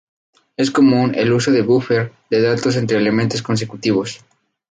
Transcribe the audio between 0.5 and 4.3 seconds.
Es común el uso de búfer de datos entre elementos consecutivos.